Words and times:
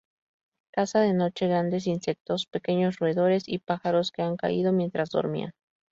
Caza 0.71 0.99
de 1.01 1.13
noche 1.13 1.45
grandes 1.47 1.85
insectos, 1.85 2.47
pequeños 2.47 2.97
roedores 2.97 3.43
y 3.47 3.59
pájaros 3.59 4.11
que 4.11 4.23
han 4.23 4.35
caído 4.35 4.73
mientras 4.73 5.11
dormían. 5.11 5.53